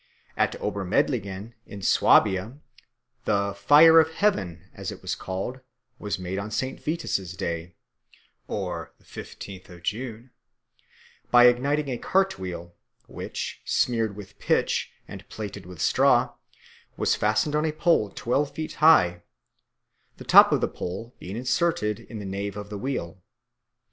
At 0.35 0.59
Obermedlingen, 0.59 1.53
in 1.67 1.83
Swabia, 1.83 2.57
the 3.25 3.53
"fire 3.53 3.99
of 3.99 4.09
heaven," 4.15 4.71
as 4.73 4.91
it 4.91 5.03
was 5.03 5.13
called, 5.13 5.59
was 5.99 6.17
made 6.17 6.39
on 6.39 6.49
St. 6.49 6.83
Vitus's 6.83 7.33
Day 7.37 7.75
(the 8.47 8.89
fifteenth 9.03 9.69
of 9.69 9.83
June) 9.83 10.31
by 11.29 11.45
igniting 11.45 11.87
a 11.89 11.99
cart 11.99 12.39
wheel, 12.39 12.73
which, 13.05 13.61
smeared 13.63 14.15
with 14.15 14.39
pitch 14.39 14.91
and 15.07 15.29
plaited 15.29 15.67
with 15.67 15.79
straw, 15.79 16.33
was 16.97 17.13
fastened 17.13 17.55
on 17.55 17.63
a 17.65 17.71
pole 17.71 18.09
twelve 18.09 18.49
feet 18.55 18.73
high, 18.81 19.21
the 20.17 20.23
top 20.23 20.51
of 20.51 20.61
the 20.61 20.67
pole 20.67 21.13
being 21.19 21.37
inserted 21.37 21.99
in 21.99 22.17
the 22.17 22.25
nave 22.25 22.57
of 22.57 22.71
the 22.71 22.77
wheel. 22.79 23.21